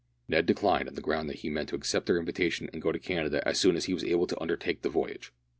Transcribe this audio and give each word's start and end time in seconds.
Ned 0.27 0.47
declined, 0.47 0.87
on 0.87 0.95
the 0.95 0.99
ground 1.01 1.29
that 1.29 1.41
he 1.41 1.49
meant 1.51 1.69
to 1.69 1.75
accept 1.75 2.07
their 2.07 2.17
invitation 2.17 2.67
and 2.73 2.81
go 2.81 2.91
to 2.91 2.97
Canada 2.97 3.47
as 3.47 3.59
soon 3.59 3.75
as 3.75 3.85
he 3.85 3.93
was 3.93 4.03
able 4.03 4.25
to 4.25 4.41
undertake 4.41 4.81
the 4.81 4.89
voyage. 4.89 5.31